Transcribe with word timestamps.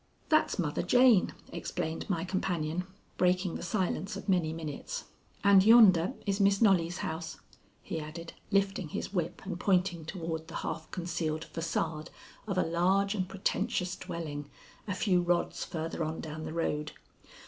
"That's 0.29 0.57
Mother 0.57 0.81
Jane," 0.81 1.31
explained 1.53 2.09
my 2.09 2.23
companion, 2.25 2.85
breaking 3.17 3.53
the 3.53 3.61
silence 3.61 4.15
of 4.15 4.27
many 4.27 4.51
minutes. 4.51 5.03
"And 5.43 5.63
yonder 5.63 6.13
is 6.25 6.39
Miss 6.39 6.59
Knollys' 6.59 7.01
house," 7.05 7.39
he 7.83 7.99
added, 7.99 8.33
lifting 8.49 8.89
his 8.89 9.13
whip 9.13 9.43
and 9.45 9.59
pointing 9.59 10.05
toward 10.05 10.47
the 10.47 10.55
half 10.65 10.89
concealed 10.89 11.45
façade 11.53 12.07
of 12.47 12.57
a 12.57 12.63
large 12.65 13.13
and 13.13 13.29
pretentious 13.29 13.95
dwelling 13.95 14.49
a 14.87 14.95
few 14.95 15.21
rods 15.21 15.63
farther 15.65 16.03
on 16.03 16.19
down 16.19 16.45
the 16.45 16.53
road. 16.53 16.93